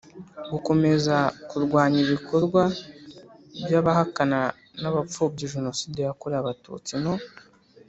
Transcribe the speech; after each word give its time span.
gukomeza 0.51 1.15
kurwanya 1.49 1.99
ibikorwa 2.05 2.61
by 3.63 3.73
abahakana 3.79 4.39
n 4.81 4.83
abapfobya 4.89 5.51
jenoside 5.53 5.99
yakorewe 6.07 6.39
abatutsi 6.41 6.93
no 7.03 7.13